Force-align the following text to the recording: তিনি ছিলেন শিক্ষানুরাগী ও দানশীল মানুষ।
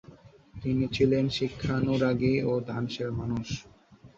তিনি 0.53 0.85
ছিলেন 0.95 1.25
শিক্ষানুরাগী 1.37 2.35
ও 2.43 2.63
দানশীল 2.67 3.09
মানুষ। 3.19 3.47